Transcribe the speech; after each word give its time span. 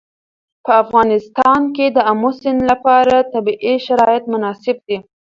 په 0.65 0.71
افغانستان 0.83 1.61
کې 1.75 1.85
د 1.95 1.97
آمو 2.11 2.31
سیند 2.39 2.61
لپاره 2.71 3.27
طبیعي 3.33 3.75
شرایط 3.87 4.23
مناسب 4.33 4.77
دي. 4.87 4.97